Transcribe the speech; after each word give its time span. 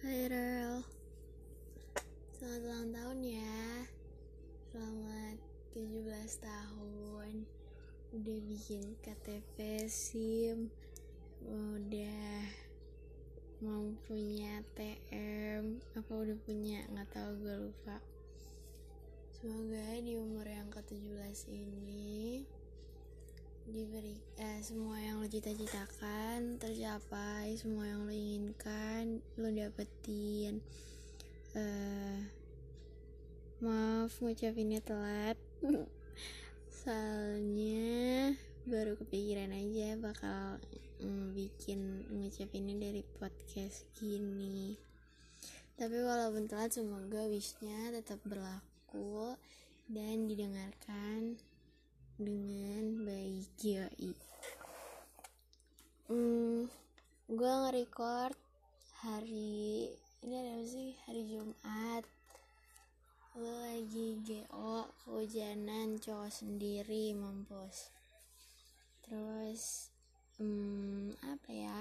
Hai 0.00 0.32
Rel 0.32 0.80
Selamat 2.32 2.64
ulang 2.64 2.88
tahun 2.88 3.20
ya. 3.20 3.84
Selamat 4.72 5.36
17 5.76 6.40
tahun. 6.40 7.44
Udah 8.16 8.38
bikin 8.48 8.96
KTP 9.04 9.84
SIM. 9.92 10.72
Udah 11.44 12.48
Mau 13.60 13.92
punya 14.08 14.64
TM 14.72 15.84
Apa 15.92 16.12
udah 16.16 16.38
punya? 16.48 16.80
Nggak 16.96 17.12
tahu 17.12 17.36
gue 17.44 17.56
lupa. 17.68 18.00
Semoga 19.36 20.00
di 20.00 20.16
umur 20.16 20.48
yang 20.48 20.72
ke-17 20.72 21.44
ini 21.52 22.48
diberi 23.68 24.16
eh, 24.40 24.60
semua 24.64 24.96
yang 24.96 25.20
lo 25.20 25.28
cita-citakan 25.28 26.56
tercapai 26.56 27.52
semua 27.60 27.84
yang 27.84 28.08
lo 28.08 28.12
inginkan 28.14 29.20
lo 29.36 29.48
dapetin. 29.52 30.64
Eh, 31.52 32.18
maaf 33.60 34.16
ngucapinnya 34.22 34.80
telat. 34.80 35.36
Soalnya 36.80 38.32
baru 38.64 38.96
kepikiran 38.96 39.52
aja 39.52 39.98
bakal 40.00 40.62
mm, 41.02 41.36
bikin 41.36 42.08
ngucapinnya 42.08 42.76
dari 42.88 43.02
podcast 43.20 43.84
gini. 44.00 44.80
Tapi 45.76 45.96
walaupun 46.00 46.48
telat 46.48 46.72
semoga 46.76 47.24
wishnya 47.28 47.92
tetap 47.92 48.20
berlaku 48.24 49.36
dan 49.88 50.28
didengarkan 50.28 51.40
dengan 52.20 53.08
baik 53.08 53.48
yoi 53.64 54.12
hmm, 56.12 56.68
gue 57.32 57.52
nge-record 57.64 58.36
hari 59.00 59.88
ini 60.20 60.34
ada 60.36 60.52
apa 60.52 60.66
sih? 60.68 60.92
Hari 61.08 61.22
Jumat. 61.32 62.04
Lo 63.40 63.48
lagi 63.64 64.20
GO 64.20 64.84
kehujanan 65.00 65.96
cowok 65.96 66.28
sendiri 66.28 67.16
mampus. 67.16 67.88
Terus 69.00 69.88
hmm, 70.36 71.16
apa 71.24 71.48
ya? 71.48 71.80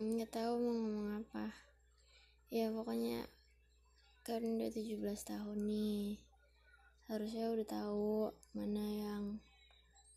Nggak 0.00 0.32
tahu 0.32 0.56
mau 0.56 0.72
ngomong 0.72 1.20
apa. 1.20 1.52
Ya 2.48 2.72
pokoknya 2.72 3.28
kan 4.24 4.40
udah 4.40 4.72
17 4.72 5.04
tahun 5.04 5.58
nih 5.68 6.25
harusnya 7.06 7.54
udah 7.54 7.66
tahu 7.66 8.34
mana 8.58 8.82
yang 8.82 9.24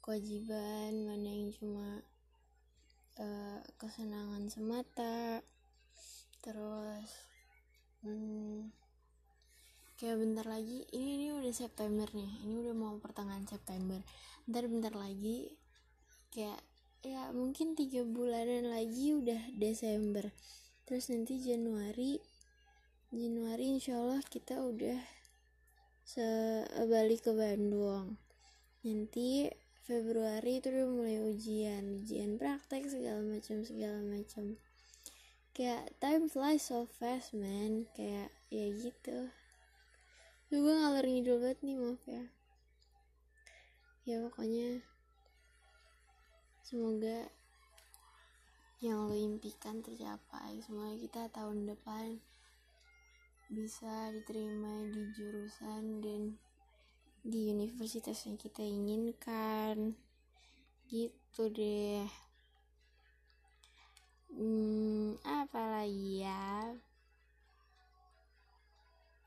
kewajiban 0.02 1.06
mana 1.06 1.30
yang 1.30 1.54
cuma 1.54 2.02
uh, 3.22 3.62
kesenangan 3.78 4.50
semata. 4.50 5.46
Terus 6.42 7.10
hmm, 8.02 8.74
kayak 10.02 10.18
bentar 10.18 10.46
lagi 10.50 10.88
ini 10.96 11.20
ini 11.22 11.28
udah 11.36 11.54
September 11.54 12.08
nih 12.16 12.32
ini 12.48 12.56
udah 12.64 12.74
mau 12.74 12.98
pertengahan 12.98 13.46
September. 13.46 14.02
Ntar 14.50 14.66
bentar 14.66 14.94
lagi 14.98 15.54
kayak 16.34 16.58
ya 17.06 17.32
mungkin 17.32 17.78
tiga 17.78 18.02
bulanan 18.02 18.72
lagi 18.72 19.14
udah 19.14 19.54
Desember. 19.54 20.26
Terus 20.90 21.14
nanti 21.14 21.38
Januari 21.38 22.18
Januari 23.14 23.78
insyaallah 23.78 24.26
kita 24.26 24.58
udah 24.58 25.19
sebalik 26.10 27.22
ke 27.22 27.32
Bandung. 27.38 28.18
Nanti 28.82 29.46
Februari 29.86 30.58
itu 30.58 30.74
udah 30.74 30.90
mulai 30.90 31.18
ujian 31.22 32.02
ujian 32.02 32.42
praktek 32.42 32.90
segala 32.90 33.22
macam 33.22 33.62
segala 33.62 34.02
macam. 34.02 34.58
Kayak 35.54 35.94
time 36.02 36.26
flies 36.26 36.66
so 36.66 36.90
fast 36.90 37.38
man. 37.38 37.86
Kayak 37.94 38.34
ya 38.50 38.66
gitu. 38.74 39.30
Gue 40.50 40.74
ngalor 40.74 41.06
ngidul 41.06 41.38
banget 41.46 41.60
nih 41.62 41.78
maaf 41.78 42.02
ya. 42.10 42.26
Ya 44.10 44.18
pokoknya 44.26 44.82
semoga 46.66 47.30
yang 48.82 49.06
lo 49.06 49.14
impikan 49.14 49.86
tercapai. 49.86 50.58
Semoga 50.66 50.98
kita 50.98 51.30
tahun 51.30 51.70
depan 51.70 52.18
bisa 53.50 54.14
diterima 54.14 54.88
di 54.88 55.10
jurusan 55.18 56.06
dan 56.06 56.22
di 57.26 57.50
universitas 57.50 58.16
yang 58.30 58.38
kita 58.38 58.64
inginkan. 58.64 59.98
Gitu 60.88 61.44
deh. 61.50 62.06
Hmm, 64.30 65.18
apa 65.26 65.82
lagi 65.82 66.24
ya? 66.24 66.78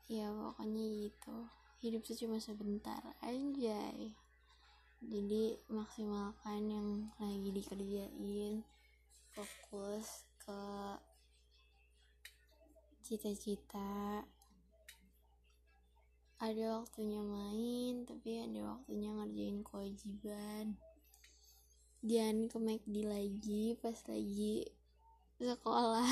Ya 0.07 0.27
pokoknya 0.31 0.83
gitu. 1.07 1.37
Hidup 1.83 2.01
tuh 2.07 2.15
cuma 2.15 2.39
sebentar 2.39 3.03
anjay 3.19 4.15
jadi 5.03 5.59
maksimalkan 5.67 6.63
yang 6.71 6.87
lagi 7.19 7.51
dikerjain. 7.51 8.63
Fokus 9.35 10.23
ke 10.39 10.63
cita-cita. 13.13 14.25
Ada 16.41 16.81
waktunya 16.81 17.21
main 17.21 18.09
tapi 18.09 18.41
ada 18.41 18.73
waktunya 18.73 19.13
ngerjain 19.13 19.61
kewajiban. 19.61 20.73
Jangan 22.01 22.49
ke 22.49 22.57
McD 22.57 22.95
lagi 23.05 23.77
pas 23.77 23.93
lagi 24.09 24.65
sekolah. 25.37 26.09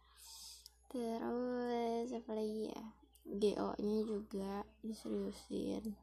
Terus 0.90 2.10
apa 2.10 2.30
lagi 2.34 2.74
ya? 2.74 2.82
GO 3.30 3.70
nya 3.78 3.98
juga 4.02 4.66
diseriusin. 4.82 5.94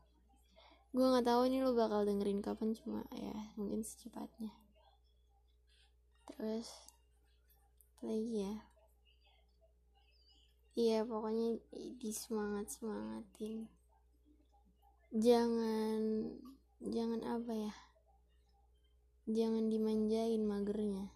Gue 0.95 1.03
nggak 1.03 1.27
tahu 1.27 1.51
ini 1.51 1.59
lo 1.67 1.75
bakal 1.75 2.07
dengerin 2.07 2.39
kapan 2.39 2.71
cuma 2.71 3.03
ya 3.11 3.35
mungkin 3.59 3.83
secepatnya. 3.83 4.55
Terus 6.31 6.71
lagi 7.99 8.47
ya 8.47 8.76
iya 10.77 11.01
pokoknya 11.01 11.57
di 11.73 12.11
semangat 12.13 12.69
semangatin 12.69 13.65
jangan 15.09 16.29
jangan 16.85 17.21
apa 17.25 17.51
ya 17.57 17.73
jangan 19.27 19.67
dimanjain 19.67 20.39
magernya. 20.47 21.11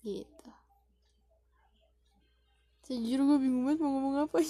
Gitu. 0.00 0.50
Sejujur 2.88 3.20
gue 3.28 3.38
bingung 3.44 3.68
banget 3.68 3.80
mau 3.84 3.92
ngomong 3.92 4.16
apa. 4.24 4.40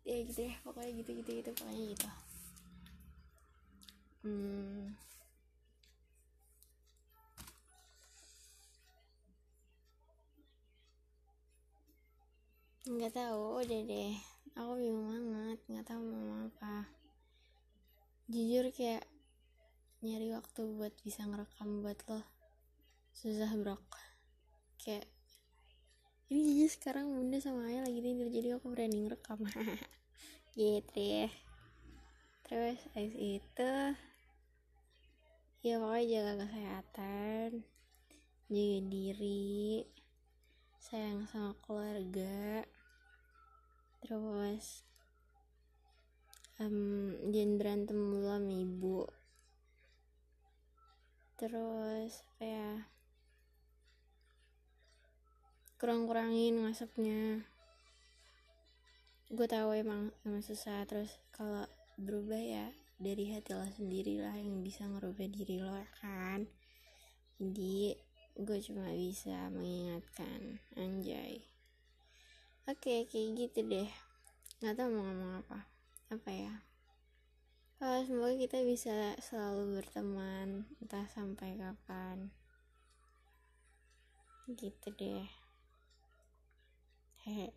Ya 0.00 0.26
gitu 0.26 0.48
ya 0.48 0.56
pokoknya 0.64 0.90
gitu 1.04 1.10
gitu 1.22 1.30
gitu 1.38 1.50
pokoknya 1.54 1.84
gitu. 1.94 2.08
Hmm 4.26 5.09
nggak 12.90 13.14
tahu 13.14 13.62
udah 13.62 13.80
deh. 13.86 14.14
Aku 14.58 14.74
bingung 14.74 15.06
banget 15.06 15.60
nggak 15.70 15.86
tahu 15.86 16.02
mau 16.02 16.42
apa. 16.42 16.90
Jujur 18.26 18.74
kayak 18.74 19.06
nyari 20.02 20.34
waktu 20.34 20.60
buat 20.74 20.94
bisa 21.06 21.22
ngerekam 21.30 21.86
buat 21.86 21.98
lo. 22.10 22.26
Susah 23.14 23.54
brok 23.54 23.86
kayak 24.82 25.06
ini 26.32 26.40
jujur 26.50 26.70
sekarang 26.74 27.10
bunda 27.14 27.38
sama 27.38 27.70
ayah 27.70 27.86
lagi 27.86 28.02
tidur 28.02 28.26
jadi 28.26 28.58
aku 28.58 28.74
berani 28.74 29.06
ngerekam. 29.06 29.38
Gitu 30.58 30.98
ya 30.98 31.30
terus 32.50 32.82
es 32.98 33.14
itu 33.14 33.72
ya 35.62 35.78
pokoknya 35.78 36.06
jaga 36.10 36.32
kesehatan 36.42 37.62
jaga 38.50 38.78
diri 38.90 39.86
sayang 40.82 41.30
sama 41.30 41.54
keluarga 41.62 42.66
terus 44.00 44.82
um, 46.60 47.16
jangan 47.32 47.56
berantem 47.56 47.96
mulu 47.96 48.28
sama 48.28 48.52
ibu. 48.52 49.00
Terus 51.40 52.12
apa 52.36 52.44
ya 52.44 52.70
kurang-kurangin 55.80 56.60
ngasepnya 56.60 57.48
gue 59.32 59.46
tahu 59.48 59.72
emang 59.72 60.12
emang 60.28 60.44
susah. 60.44 60.84
Terus 60.84 61.16
kalau 61.32 61.64
berubah 61.96 62.40
ya 62.40 62.68
dari 63.00 63.32
hati 63.32 63.56
lo 63.56 63.64
sendiri 63.72 64.20
lah 64.20 64.36
yang 64.36 64.60
bisa 64.60 64.84
ngerubah 64.84 65.28
diri 65.32 65.64
lo 65.64 65.72
kan? 66.04 66.44
Jadi 67.40 67.96
gue 68.36 68.58
cuma 68.60 68.92
bisa 68.92 69.48
mengingatkan 69.48 70.60
anjay 70.76 71.49
oke 72.68 72.76
okay, 72.76 73.08
kayak 73.08 73.28
gitu 73.38 73.60
deh. 73.64 73.90
Nggak 74.60 74.74
tahu 74.76 74.88
mau 74.92 75.04
ngomong 75.08 75.32
apa. 75.40 75.58
Apa 76.12 76.30
ya? 76.34 76.52
Oh, 77.80 77.96
semoga 78.04 78.36
kita 78.36 78.60
bisa 78.60 79.16
selalu 79.24 79.80
berteman 79.80 80.68
entah 80.84 81.08
sampai 81.08 81.56
kapan. 81.56 82.28
Gitu 84.52 84.92
deh. 85.00 85.24
Hehe. 87.24 87.48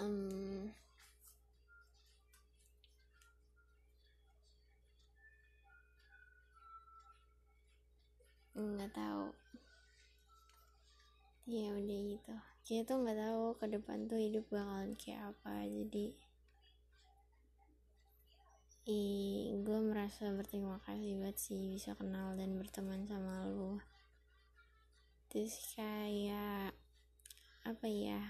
Um, 0.00 0.47
ya 11.48 11.72
udah 11.72 12.00
gitu. 12.12 12.34
Kita 12.68 12.92
tuh 12.92 12.96
nggak 13.00 13.18
tahu 13.24 13.44
ke 13.56 13.66
depan 13.72 14.04
tuh 14.04 14.20
hidup 14.20 14.44
bakalan 14.52 14.92
kayak 15.00 15.32
apa. 15.32 15.64
Jadi 15.64 16.12
ih 18.88 19.56
gue 19.64 19.78
merasa 19.80 20.28
berterima 20.28 20.76
kasih 20.84 21.16
banget 21.16 21.36
sih 21.40 21.72
bisa 21.72 21.96
kenal 21.96 22.36
dan 22.36 22.60
berteman 22.60 23.08
sama 23.08 23.48
lu. 23.48 23.80
Terus 25.32 25.56
kayak 25.72 26.76
apa 27.64 27.86
ya? 27.88 28.20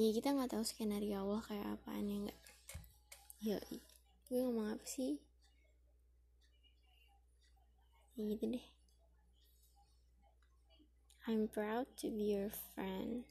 Ya 0.00 0.08
kita 0.16 0.32
nggak 0.32 0.56
tahu 0.56 0.64
skenario 0.64 1.20
Allah 1.20 1.44
kayak 1.44 1.76
apaan 1.76 2.08
ya 2.08 2.16
nggak? 2.24 2.40
Yo 3.44 3.56
gue 4.32 4.40
ngomong 4.40 4.80
apa 4.80 4.86
sih? 4.88 5.20
Ya 8.16 8.24
gitu 8.32 8.48
deh 8.48 8.75
I'm 11.26 11.50
proud 11.50 11.90
to 11.98 12.06
be 12.06 12.38
your 12.38 12.54
friend. 12.70 13.26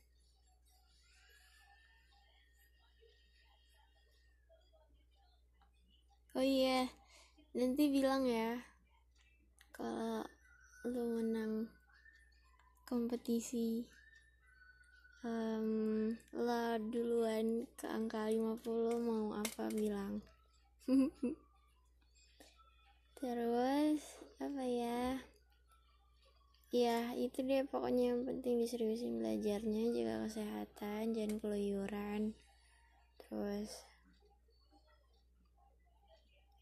Oh 6.35 6.43
iya 6.43 6.91
nanti 7.55 7.87
bilang 7.87 8.27
ya 8.27 8.59
kalau 9.71 10.27
lu 10.83 11.23
menang 11.23 11.71
kompetisi 12.83 13.87
um, 15.23 16.11
lo 16.35 16.75
duluan 16.91 17.63
ke 17.79 17.87
angka 17.87 18.27
50 18.27 19.07
mau 19.07 19.39
apa 19.39 19.71
bilang? 19.71 20.19
Terus 23.15 24.03
apa 24.43 24.63
ya 24.67 25.23
ya 26.73 27.13
itu 27.13 27.45
deh 27.45 27.65
pokoknya 27.69 28.13
yang 28.13 28.21
penting 28.25 28.61
diseriusin 28.61 29.21
belajarnya 29.21 29.93
jaga 29.93 30.15
kesehatan 30.29 31.13
jangan 31.13 31.37
keluyuran. 31.37 32.21
Terus 33.21 33.69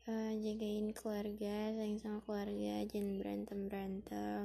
uh, 0.07 0.33
jagain 0.35 0.91
keluarga 0.91 1.71
sayang 1.75 1.99
sama 2.03 2.19
keluarga 2.27 2.83
jangan 2.87 3.15
berantem 3.19 3.59
berantem 3.67 4.43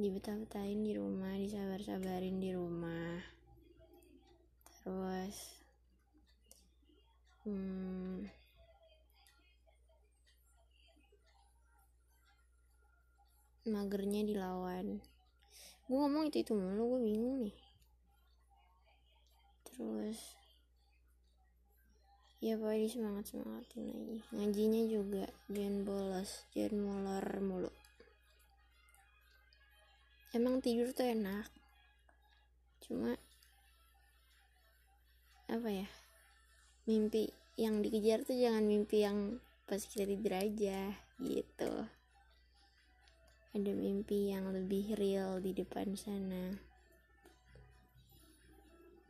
dibetah-betahin 0.00 0.80
di 0.80 0.92
rumah 0.96 1.34
disabar-sabarin 1.36 2.40
di 2.40 2.50
rumah. 2.56 3.20
Terus 4.80 5.36
hmm, 7.44 8.39
magernya 13.70 14.26
dilawan 14.26 14.98
gue 15.90 15.98
ngomong 15.98 16.30
itu 16.30 16.46
itu 16.46 16.54
mulu 16.54 16.94
gue 16.94 17.00
bingung 17.02 17.36
nih. 17.50 17.58
Terus 19.66 20.38
ya 22.38 22.54
pokoknya 22.54 22.86
semangat 22.86 23.24
semangatin 23.26 23.90
lagi. 23.90 24.18
Ngajinya 24.30 24.82
juga 24.86 25.26
jangan 25.50 25.82
bolos 25.82 26.46
jangan 26.54 26.78
molor 26.78 27.26
mulu. 27.42 27.72
Emang 30.30 30.62
tidur 30.62 30.94
tuh 30.94 31.10
enak. 31.10 31.50
Cuma 32.86 33.18
apa 35.50 35.68
ya 35.74 35.90
mimpi 36.86 37.34
yang 37.58 37.82
dikejar 37.82 38.22
tuh 38.22 38.38
jangan 38.38 38.62
mimpi 38.62 39.02
yang 39.02 39.42
pas 39.66 39.82
kita 39.82 40.06
tidur 40.06 40.38
aja 40.38 40.94
gitu 41.18 41.72
ada 43.50 43.72
mimpi 43.74 44.30
yang 44.30 44.50
lebih 44.54 44.94
real 44.94 45.42
di 45.42 45.50
depan 45.50 45.98
sana. 45.98 46.54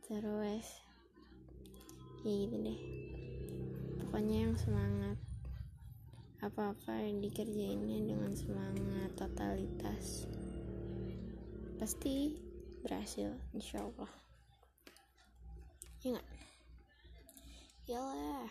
Terus 0.05 0.67
ya 2.25 2.33
gitu 2.45 2.57
deh. 2.61 2.79
Pokoknya 4.01 4.37
yang 4.49 4.55
semangat. 4.57 5.17
Apa-apa 6.41 7.05
yang 7.05 7.21
dikerjainnya 7.21 8.01
dengan 8.01 8.33
semangat 8.33 9.13
totalitas. 9.13 10.25
Pasti 11.77 12.33
berhasil 12.81 13.37
insya 13.53 13.85
Allah 13.85 14.09
ya 16.01 16.17
nggak? 16.17 16.29
Lah 17.93 18.49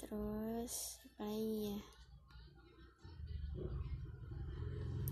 terus 0.00 1.00
apa 1.04 1.28
lagi 1.28 1.68
ya 1.68 1.78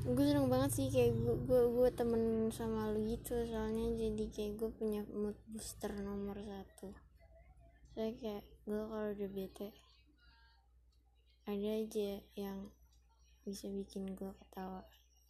gue 0.03 0.25
seneng 0.27 0.51
banget 0.51 0.71
sih 0.75 0.91
kayak 0.91 1.15
gue 1.15 1.37
gue, 1.47 1.63
gue 1.79 1.89
temen 1.95 2.51
sama 2.51 2.91
lu 2.91 3.07
gitu 3.07 3.39
soalnya 3.47 3.87
jadi 3.95 4.25
kayak 4.35 4.53
gue 4.59 4.71
punya 4.75 5.07
mood 5.15 5.39
booster 5.47 5.95
nomor 6.03 6.35
satu. 6.43 6.91
Saya 7.95 8.11
kayak 8.19 8.43
gue 8.67 8.83
kalau 8.83 9.15
udah 9.15 9.31
bete 9.31 9.71
ada 11.47 11.71
aja 11.71 12.19
yang 12.35 12.71
bisa 13.47 13.71
bikin 13.71 14.19
gue 14.19 14.31
ketawa 14.43 14.83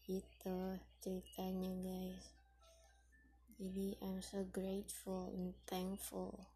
gitu 0.09 0.81
ceritanya 1.05 1.73
guys. 1.85 2.32
Jadi 3.61 4.00
I'm 4.00 4.25
so 4.25 4.41
grateful 4.49 5.29
and 5.37 5.53
thankful. 5.69 6.49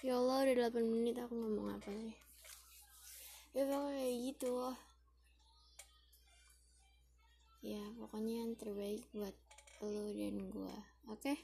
Ya 0.00 0.16
Allah 0.16 0.48
udah 0.48 0.72
8 0.72 0.80
menit 0.80 1.20
aku 1.20 1.36
ngomong 1.36 1.76
apa 1.76 1.92
sih 1.92 2.27
ya 3.56 3.64
pokoknya 3.64 3.96
kayak 3.96 4.16
gitu 4.28 4.48
loh 4.52 4.76
ya 7.64 7.82
pokoknya 7.98 8.34
yang 8.46 8.52
terbaik 8.54 9.02
buat 9.10 9.36
lo 9.82 10.10
dan 10.14 10.36
gue 10.46 10.76
oke 11.10 11.18
okay? 11.18 11.38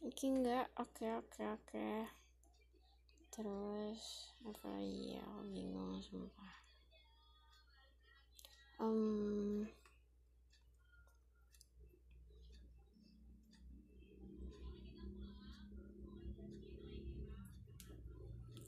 oke 0.00 0.24
enggak 0.24 0.66
oke 0.80 0.90
okay, 0.96 1.10
oke 1.12 1.28
okay, 1.28 1.46
oke 1.50 1.62
okay. 1.68 1.98
terus 3.34 4.32
apa 4.48 4.70
ya 4.80 5.20
aku 5.20 5.42
bingung 5.52 6.00
sumpah 6.00 6.54
um, 8.80 9.68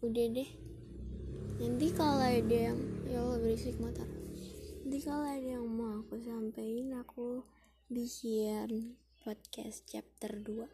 udah 0.04 0.26
deh 0.30 0.67
nanti 1.58 1.90
kalau 1.90 2.22
ada 2.22 2.70
yang 2.70 2.78
ya 3.10 3.18
Allah 3.18 3.42
berisik 3.42 3.82
motor. 3.82 4.06
Nanti 4.86 4.98
kalau 5.02 5.26
ada 5.26 5.42
yang 5.58 5.66
mau 5.66 6.06
aku 6.06 6.14
sampaikan 6.22 7.02
aku 7.02 7.42
bikin 7.90 8.94
podcast 9.26 9.82
chapter 9.90 10.38
2 10.38 10.70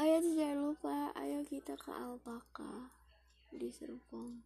ayo 0.00 0.16
jangan 0.22 0.58
lupa 0.60 1.16
ayo 1.16 1.40
kita 1.48 1.80
ke 1.80 1.88
alpaka. 1.88 2.92
Di 3.50 3.72
Serpong 3.72 4.44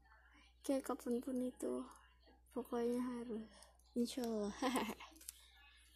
kayak 0.62 0.86
kapan 0.86 1.18
pun 1.18 1.36
itu 1.42 1.82
pokoknya 2.54 3.02
harus 3.02 3.50
insyaallah. 3.98 4.54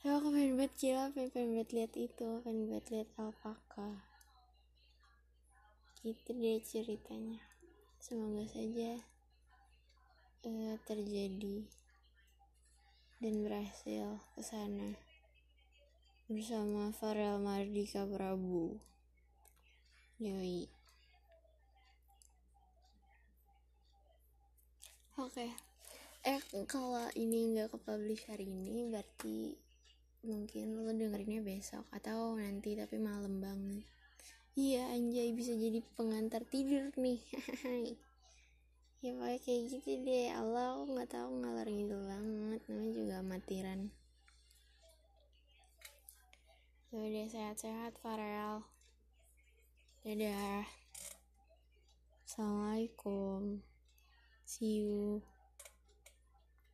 Ya 0.02 0.14
aku 0.18 0.34
pengen 0.34 0.58
banget 0.58 0.74
gila 0.76 1.14
pengen, 1.14 1.30
pengen 1.30 1.48
banget 1.56 1.70
lihat 1.78 1.92
itu 1.94 2.28
pengen 2.42 2.66
banget 2.68 2.86
lihat 2.90 3.08
alpaka. 3.22 4.02
Gitu 6.02 6.30
deh 6.36 6.58
ceritanya 6.62 7.47
semoga 7.98 8.46
saja 8.46 9.02
uh, 10.46 10.74
terjadi 10.86 11.66
dan 13.18 13.42
berhasil 13.42 14.22
ke 14.38 14.42
sana 14.46 14.94
bersama 16.30 16.94
Farel 16.94 17.42
Mardika 17.42 18.06
Prabu. 18.06 18.78
Yoi. 20.22 20.70
Oke. 25.18 25.34
Okay. 25.34 25.50
Eh 26.22 26.42
kalau 26.70 27.10
ini 27.18 27.56
nggak 27.56 27.74
ke 27.74 27.78
publish 27.82 28.28
hari 28.30 28.46
ini 28.46 28.86
berarti 28.86 29.56
mungkin 30.26 30.78
lo 30.78 30.90
dengerinnya 30.94 31.42
besok 31.42 31.86
atau 31.90 32.38
nanti 32.38 32.78
tapi 32.78 33.02
malam 33.02 33.42
banget. 33.42 33.82
Iya 34.58 34.90
anjay 34.90 35.30
bisa 35.38 35.54
jadi 35.54 35.78
pengantar 35.94 36.42
tidur 36.42 36.90
nih. 36.98 37.22
ya 39.06 39.14
pokoknya 39.14 39.38
kayak 39.38 39.62
gitu 39.70 40.02
deh. 40.02 40.34
Allah 40.34 40.74
aku 40.74 40.98
nggak 40.98 41.10
tahu 41.14 41.28
ngalor 41.38 41.68
ngidul 41.70 42.02
banget. 42.02 42.60
Namanya 42.66 42.90
juga 42.90 43.14
amatiran. 43.22 43.80
Ya 46.90 46.98
udah 47.06 47.26
sehat-sehat 47.30 48.02
Farel. 48.02 48.66
Dadah. 50.02 50.66
Assalamualaikum. 52.26 53.62
See 54.42 54.82
you 54.82 55.22